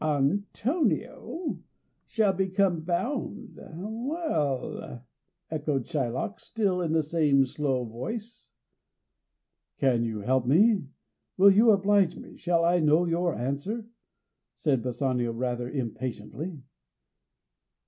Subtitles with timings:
[0.03, 1.59] "Antonio
[2.07, 5.05] shall become bound; well?"
[5.51, 8.49] echoed Shylock, still in the same slow voice.
[9.77, 10.87] "Can you help me?
[11.37, 12.35] Will you oblige me?
[12.35, 13.85] Shall I know your answer?"
[14.55, 16.63] said Bassanio rather impatiently.